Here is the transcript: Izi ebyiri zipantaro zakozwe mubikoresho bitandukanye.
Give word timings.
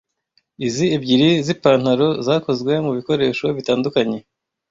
Izi 0.67 0.85
ebyiri 0.95 1.29
zipantaro 1.45 2.07
zakozwe 2.25 2.71
mubikoresho 2.85 3.45
bitandukanye. 3.57 4.19